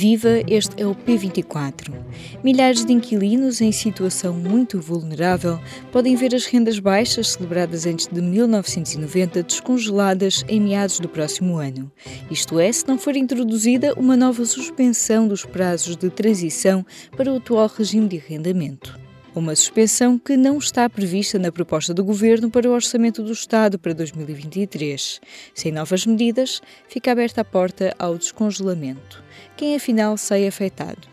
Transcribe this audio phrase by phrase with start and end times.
[0.00, 1.92] Viva, este é o P24.
[2.44, 5.58] Milhares de inquilinos em situação muito vulnerável
[5.90, 11.90] podem ver as rendas baixas celebradas antes de 1990 descongeladas em meados do próximo ano.
[12.30, 16.86] Isto é, se não for introduzida uma nova suspensão dos prazos de transição
[17.16, 19.07] para o atual regime de arrendamento.
[19.38, 23.78] Uma suspensão que não está prevista na proposta do Governo para o Orçamento do Estado
[23.78, 25.20] para 2023.
[25.54, 29.22] Sem novas medidas, fica aberta a porta ao descongelamento.
[29.56, 31.06] Quem afinal sai afetado?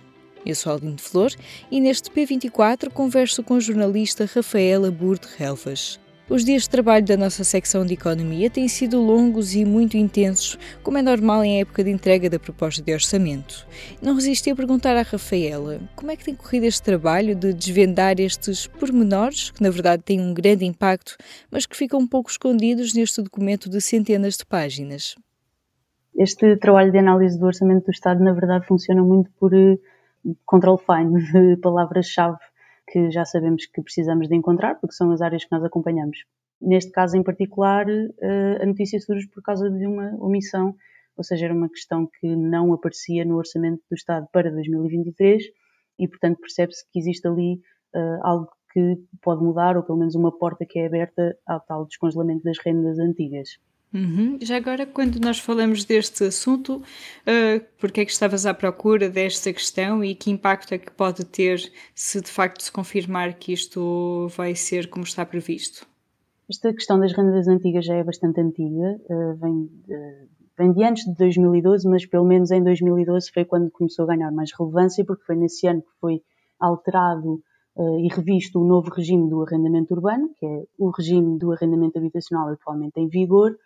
[0.43, 1.31] Eu sou Aline Flor
[1.69, 5.99] e neste P24 converso com a jornalista Rafaela Burde Relvas.
[6.27, 10.57] Os dias de trabalho da nossa secção de economia têm sido longos e muito intensos,
[10.81, 13.67] como é normal em época de entrega da proposta de orçamento.
[14.01, 18.19] Não resisti a perguntar à Rafaela como é que tem corrido este trabalho de desvendar
[18.19, 21.15] estes pormenores, que na verdade têm um grande impacto,
[21.51, 25.13] mas que ficam um pouco escondidos neste documento de centenas de páginas.
[26.17, 29.79] Este trabalho de análise do orçamento do Estado, na verdade, funciona muito por uh,
[30.43, 32.39] control fine de palavras-chave
[32.95, 36.19] que já sabemos que precisamos de encontrar, porque são as áreas que nós acompanhamos.
[36.61, 40.73] Neste caso em particular, eh, a notícia surge por causa de uma omissão,
[41.17, 45.43] ou seja, era uma questão que não aparecia no orçamento do Estado para 2023
[45.99, 47.55] e, portanto, percebe-se que existe ali
[47.93, 51.85] uh, algo que pode mudar, ou pelo menos uma porta que é aberta ao tal
[51.85, 53.49] descongelamento das rendas antigas.
[53.95, 54.37] Uhum.
[54.41, 59.53] Já agora, quando nós falamos deste assunto, uh, porque é que estavas à procura desta
[59.53, 64.27] questão e que impacto é que pode ter se de facto se confirmar que isto
[64.35, 65.87] vai ser como está previsto?
[66.49, 70.27] Esta questão das rendas antigas já é bastante antiga, uh, vem, uh,
[70.57, 74.29] vem de antes de 2012, mas pelo menos em 2012 foi quando começou a ganhar
[74.29, 76.21] mais relevância, porque foi nesse ano que foi
[76.59, 77.41] alterado
[77.75, 81.97] uh, e revisto o novo regime do arrendamento urbano, que é o regime do arrendamento
[81.97, 83.57] habitacional atualmente em vigor,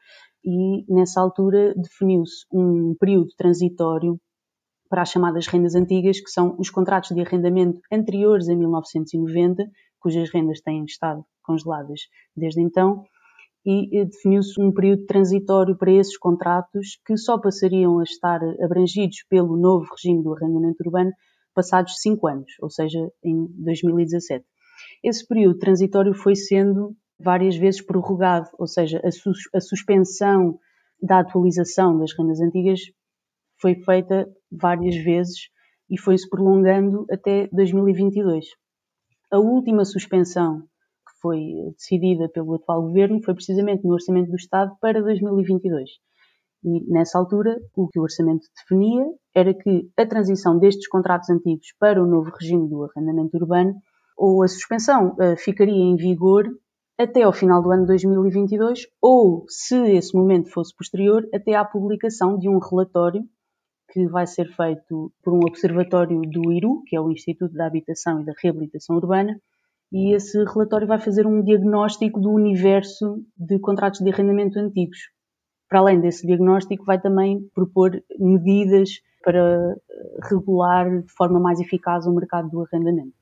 [0.44, 4.20] e nessa altura definiu-se um período transitório
[4.90, 9.66] para as chamadas rendas antigas, que são os contratos de arrendamento anteriores a 1990,
[10.00, 12.02] cujas rendas têm estado congeladas
[12.36, 13.04] desde então,
[13.66, 19.58] e definiu-se um período transitório para esses contratos que só passariam a estar abrangidos pelo
[19.58, 21.12] novo regime do arrendamento urbano
[21.54, 24.46] passados cinco anos, ou seja, em 2017.
[25.04, 30.58] Esse período transitório foi sendo várias vezes prorrogado, ou seja, a, a suspensão
[31.02, 32.80] da atualização das rendas antigas
[33.60, 35.50] foi feita várias vezes
[35.90, 38.46] e foi-se prolongando até 2022.
[39.32, 41.40] A última suspensão que foi
[41.76, 45.90] decidida pelo atual governo foi precisamente no Orçamento do Estado para 2022.
[46.64, 51.68] E nessa altura, o que o orçamento definia era que a transição destes contratos antigos
[51.80, 53.76] para o novo regime do arrendamento urbano,
[54.18, 56.46] ou a suspensão uh, ficaria em vigor
[57.00, 62.38] até ao final do ano 2022, ou, se esse momento fosse posterior, até à publicação
[62.38, 63.24] de um relatório
[63.94, 68.20] que vai ser feito por um observatório do IRU, que é o Instituto da Habitação
[68.22, 69.40] e da Reabilitação Urbana,
[69.94, 75.00] e esse relatório vai fazer um diagnóstico do universo de contratos de arrendamento antigos,
[75.70, 78.90] para além desse diagnóstico, vai também propor medidas
[79.24, 79.76] para
[80.30, 83.19] regular de forma mais eficaz o mercado do arrendamento.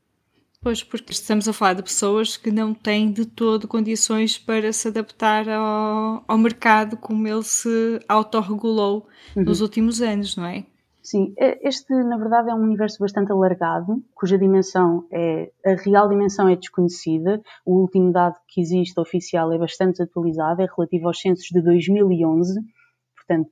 [0.61, 4.87] Pois, porque estamos a falar de pessoas que não têm de todo condições para se
[4.87, 9.43] adaptar ao, ao mercado como ele se autorregulou uhum.
[9.43, 10.65] nos últimos anos, não é?
[11.09, 16.09] Sim, é, este na verdade é um universo bastante alargado, cuja dimensão é, a real
[16.09, 17.41] dimensão é desconhecida.
[17.65, 22.59] O último dado que existe oficial é bastante atualizado, é relativo aos censos de 2011,
[23.15, 23.49] portanto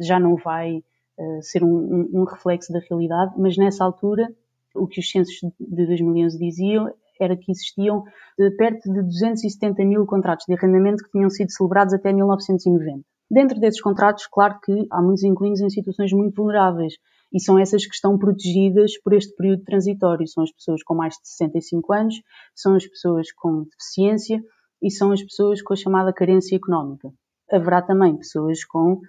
[0.00, 4.26] já não vai uh, ser um, um, um reflexo da realidade, mas nessa altura
[4.74, 10.06] o que os censos de 2011 diziam era que existiam uh, perto de 270 mil
[10.06, 13.04] contratos de arrendamento que tinham sido celebrados até 1990.
[13.30, 16.94] Dentro desses contratos, claro que há muitos inquilinos em situações muito vulneráveis
[17.32, 20.26] e são essas que estão protegidas por este período transitório.
[20.26, 22.14] São as pessoas com mais de 65 anos,
[22.56, 24.42] são as pessoas com deficiência
[24.82, 27.12] e são as pessoas com a chamada carência económica.
[27.52, 29.00] Haverá também pessoas com,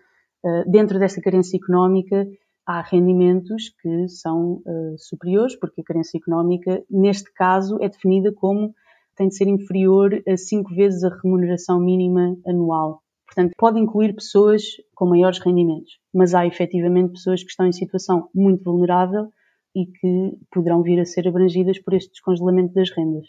[0.46, 2.28] eh, dentro dessa carência económica,
[2.66, 8.74] há rendimentos que são uh, superiores, porque a carência económica, neste caso, é definida como
[9.16, 13.02] tem de ser inferior a cinco vezes a remuneração mínima anual
[13.34, 14.62] Portanto, pode incluir pessoas
[14.94, 19.32] com maiores rendimentos, mas há efetivamente pessoas que estão em situação muito vulnerável
[19.74, 23.26] e que poderão vir a ser abrangidas por este descongelamento das rendas.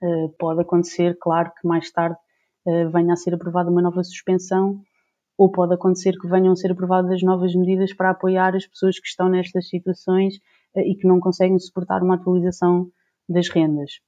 [0.00, 2.16] Uh, pode acontecer, claro, que mais tarde
[2.66, 4.80] uh, venha a ser aprovada uma nova suspensão
[5.36, 9.06] ou pode acontecer que venham a ser aprovadas novas medidas para apoiar as pessoas que
[9.06, 10.34] estão nestas situações
[10.76, 12.88] eh, e que não conseguem suportar uma atualização
[13.28, 14.00] das rendas.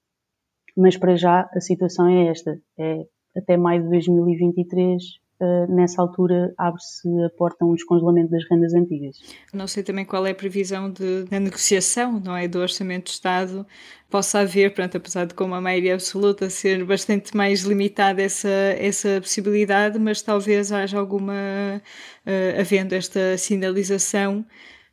[0.76, 3.06] Mas para já a situação é esta: é
[3.36, 5.23] até maio de 2023 Uh,
[5.68, 9.18] nessa altura abre-se a porta a um descongelamento das rendas antigas.
[9.52, 13.10] Não sei também qual é a previsão de, da negociação, não é, do Orçamento de
[13.10, 13.66] Estado,
[14.08, 19.20] possa haver, pronto, apesar de com uma maioria absoluta ser bastante mais limitada essa, essa
[19.20, 24.44] possibilidade, mas talvez haja alguma, uh, havendo esta sinalização,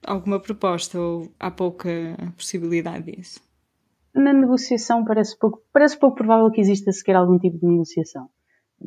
[0.06, 1.90] alguma proposta ou há pouca
[2.36, 3.40] possibilidade disso?
[4.14, 8.28] Na negociação parece pouco, parece pouco provável que exista sequer algum tipo de negociação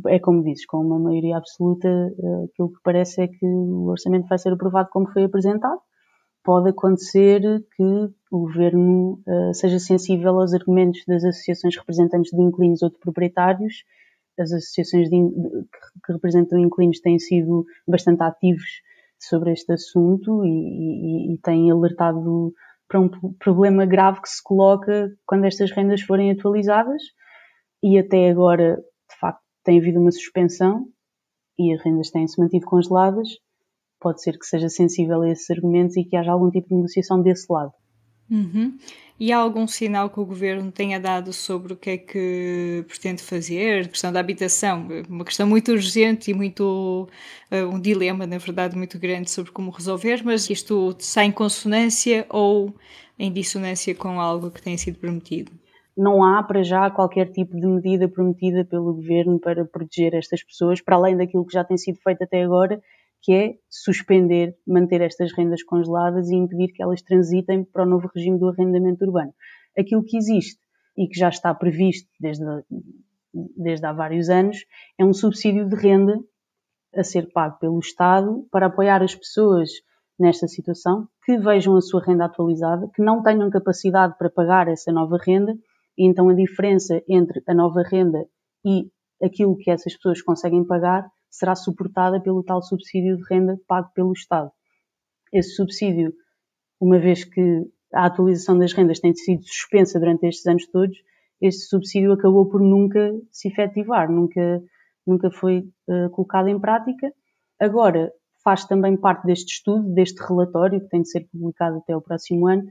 [0.06, 4.26] é como dizes, com uma maioria absoluta, eh, aquilo que parece é que o orçamento
[4.28, 5.80] vai ser aprovado como foi apresentado.
[6.44, 7.40] Pode acontecer
[7.74, 7.82] que
[8.30, 13.82] o governo uh, seja sensível aos argumentos das associações representantes de inquilinos ou de proprietários.
[14.38, 15.16] As associações de,
[16.04, 18.82] que representam inquilinos têm sido bastante ativos
[19.18, 22.52] sobre este assunto e, e, e têm alertado
[22.88, 23.08] para um
[23.38, 27.02] problema grave que se coloca quando estas rendas forem atualizadas.
[27.82, 30.86] E até agora, de facto, tem havido uma suspensão
[31.58, 33.28] e as rendas têm-se mantido congeladas,
[34.00, 37.22] pode ser que seja sensível a esses argumentos e que haja algum tipo de negociação
[37.22, 37.72] desse lado.
[38.30, 38.76] Uhum.
[39.20, 43.22] E há algum sinal que o governo tenha dado sobre o que é que pretende
[43.22, 43.84] fazer?
[43.84, 47.08] A questão da habitação, uma questão muito urgente e muito
[47.50, 52.26] uh, um dilema, na verdade, muito grande sobre como resolver, mas isto está em consonância
[52.28, 52.74] ou
[53.18, 55.52] em dissonância com algo que tem sido prometido?
[55.96, 60.80] Não há para já qualquer tipo de medida prometida pelo governo para proteger estas pessoas,
[60.80, 62.82] para além daquilo que já tem sido feito até agora,
[63.22, 68.10] que é suspender, manter estas rendas congeladas e impedir que elas transitem para o novo
[68.14, 69.32] regime do arrendamento urbano.
[69.78, 70.60] Aquilo que existe
[70.96, 72.44] e que já está previsto desde,
[73.56, 74.58] desde há vários anos
[74.98, 76.18] é um subsídio de renda
[76.94, 79.70] a ser pago pelo Estado para apoiar as pessoas
[80.18, 84.92] nesta situação que vejam a sua renda atualizada, que não tenham capacidade para pagar essa
[84.92, 85.56] nova renda
[85.96, 88.26] e então a diferença entre a nova renda
[88.64, 88.90] e
[89.22, 94.12] aquilo que essas pessoas conseguem pagar será suportada pelo tal subsídio de renda pago pelo
[94.12, 94.50] Estado.
[95.32, 96.12] Esse subsídio,
[96.80, 100.96] uma vez que a atualização das rendas tem sido suspensa durante estes anos todos,
[101.40, 104.62] este subsídio acabou por nunca se efetivar, nunca,
[105.06, 107.12] nunca foi uh, colocado em prática.
[107.60, 108.12] Agora,
[108.42, 112.46] faz também parte deste estudo, deste relatório, que tem de ser publicado até o próximo
[112.46, 112.62] ano,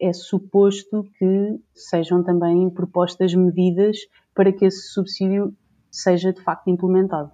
[0.00, 3.96] é suposto que sejam também propostas medidas
[4.34, 5.54] para que esse subsídio
[5.90, 7.30] seja de facto implementado.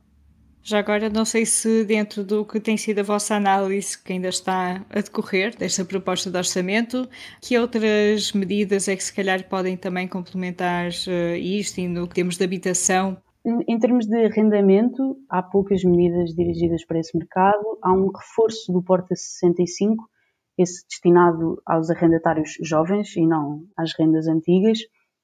[0.67, 4.29] Já agora, não sei se dentro do que tem sido a vossa análise, que ainda
[4.29, 7.07] está a decorrer, desta proposta de orçamento,
[7.43, 12.15] que outras medidas é que se calhar podem também complementar uh, isto e no que
[12.15, 13.19] temos de habitação?
[13.45, 17.79] Em, em termos de arrendamento, há poucas medidas dirigidas para esse mercado.
[17.83, 20.09] Há um reforço do Porta 65,
[20.57, 24.79] esse destinado aos arrendatários jovens e não às rendas antigas,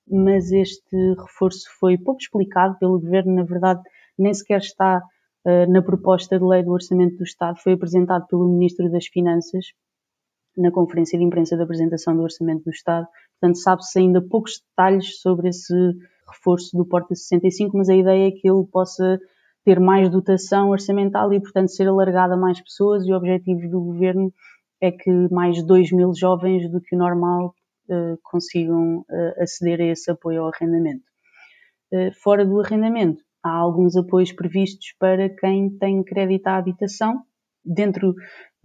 [0.09, 3.81] mas este reforço foi pouco explicado pelo Governo, na verdade,
[4.19, 8.49] nem sequer está uh, na proposta de lei do Orçamento do Estado, foi apresentado pelo
[8.49, 9.67] Ministro das Finanças
[10.57, 13.07] na conferência de imprensa da apresentação do Orçamento do Estado,
[13.41, 15.75] portanto sabe-se ainda poucos detalhes sobre esse
[16.29, 19.19] reforço do Porta 65, mas a ideia é que ele possa
[19.65, 23.81] ter mais dotação orçamental e, portanto, ser alargado a mais pessoas e o objetivo do
[23.81, 24.33] Governo
[24.81, 27.55] é que mais 2 mil jovens do que o normal
[27.89, 31.05] uh, consigam uh, aceder a esse apoio ao arrendamento.
[31.93, 37.23] Uh, fora do arrendamento, há alguns apoios previstos para quem tem crédito à habitação.
[37.63, 38.15] Dentro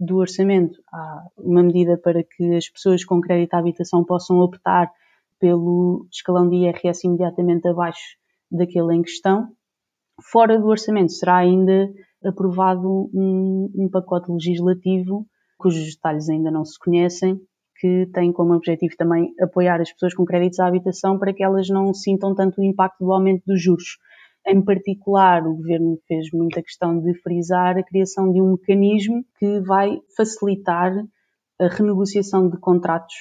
[0.00, 4.90] do orçamento, há uma medida para que as pessoas com crédito à habitação possam optar
[5.38, 8.16] pelo escalão de IRS imediatamente abaixo
[8.50, 9.48] daquele em questão.
[10.22, 11.92] Fora do orçamento, será ainda
[12.24, 15.26] aprovado um, um pacote legislativo
[15.58, 17.40] cujos detalhes ainda não se conhecem,
[17.78, 21.68] que tem como objetivo também apoiar as pessoas com créditos à habitação para que elas
[21.68, 23.98] não sintam tanto o impacto do aumento dos juros.
[24.46, 29.60] Em particular, o governo fez muita questão de frisar a criação de um mecanismo que
[29.60, 30.92] vai facilitar
[31.60, 33.14] a renegociação de contratos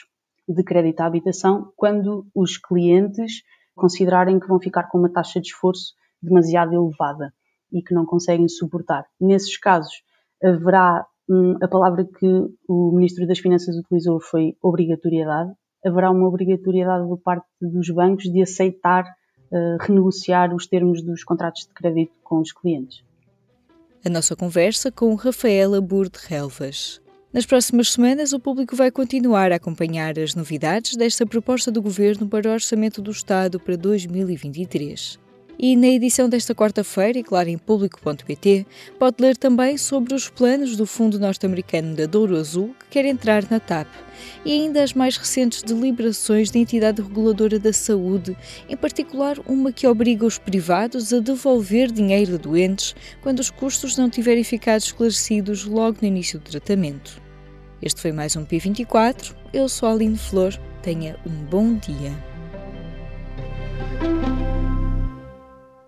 [0.48, 3.42] de crédito à habitação quando os clientes
[3.76, 7.34] considerarem que vão ficar com uma taxa de esforço demasiado elevada
[7.74, 9.06] e que não conseguem suportar.
[9.20, 10.04] Nesses casos,
[10.44, 12.28] haverá Hum, a palavra que
[12.68, 15.52] o Ministro das Finanças utilizou foi obrigatoriedade.
[15.84, 19.04] Haverá uma obrigatoriedade por parte dos bancos de aceitar
[19.52, 23.04] uh, renegociar os termos dos contratos de crédito com os clientes.
[24.04, 27.02] A nossa conversa com Rafaela Burde Relvas.
[27.34, 32.30] Nas próximas semanas, o público vai continuar a acompanhar as novidades desta proposta do Governo
[32.30, 35.25] para o Orçamento do Estado para 2023.
[35.58, 38.66] E na edição desta quarta-feira, e claro em público.pt,
[39.00, 43.50] pode ler também sobre os planos do Fundo Norte-Americano da Douro Azul, que quer entrar
[43.50, 43.88] na TAP,
[44.44, 48.36] e ainda as mais recentes deliberações da entidade reguladora da saúde,
[48.68, 53.96] em particular uma que obriga os privados a devolver dinheiro a doentes quando os custos
[53.96, 57.22] não tiverem ficado esclarecidos logo no início do tratamento.
[57.82, 59.34] Este foi mais um P24.
[59.54, 60.54] Eu sou a Aline Flor.
[60.82, 62.35] Tenha um bom dia.